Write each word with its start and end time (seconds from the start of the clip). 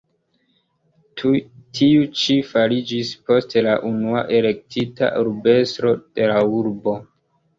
Tiu 1.79 1.99
ĉi 2.21 2.37
fariĝis 2.53 3.11
poste 3.27 3.63
la 3.67 3.75
unua 3.91 4.23
elektita 4.39 5.11
urbestro 5.27 5.95
de 6.21 6.31
la 6.33 6.41
urbo. 6.61 6.95